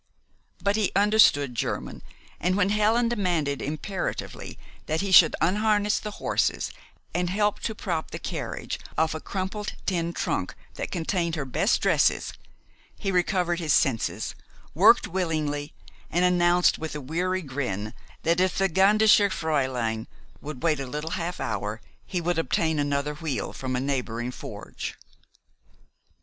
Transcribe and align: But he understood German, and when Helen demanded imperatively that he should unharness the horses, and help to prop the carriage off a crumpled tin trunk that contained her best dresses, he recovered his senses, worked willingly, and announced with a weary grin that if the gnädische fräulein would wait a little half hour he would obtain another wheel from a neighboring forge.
But 0.63 0.77
he 0.77 0.91
understood 0.95 1.53
German, 1.53 2.01
and 2.39 2.57
when 2.57 2.69
Helen 2.69 3.07
demanded 3.07 3.61
imperatively 3.61 4.57
that 4.87 5.01
he 5.01 5.11
should 5.11 5.35
unharness 5.39 5.99
the 5.99 6.09
horses, 6.17 6.71
and 7.13 7.29
help 7.29 7.59
to 7.59 7.75
prop 7.75 8.09
the 8.09 8.17
carriage 8.17 8.79
off 8.97 9.13
a 9.13 9.19
crumpled 9.19 9.73
tin 9.85 10.11
trunk 10.11 10.55
that 10.73 10.89
contained 10.89 11.35
her 11.35 11.45
best 11.45 11.81
dresses, 11.83 12.33
he 12.97 13.11
recovered 13.11 13.59
his 13.59 13.73
senses, 13.73 14.33
worked 14.73 15.07
willingly, 15.07 15.71
and 16.09 16.25
announced 16.25 16.79
with 16.79 16.95
a 16.95 16.99
weary 16.99 17.43
grin 17.43 17.93
that 18.23 18.39
if 18.39 18.57
the 18.57 18.69
gnädische 18.69 19.29
fräulein 19.29 20.07
would 20.41 20.63
wait 20.63 20.79
a 20.79 20.87
little 20.87 21.11
half 21.11 21.39
hour 21.39 21.79
he 22.07 22.19
would 22.19 22.39
obtain 22.39 22.79
another 22.79 23.13
wheel 23.13 23.53
from 23.53 23.75
a 23.75 23.79
neighboring 23.79 24.31
forge. 24.31 24.97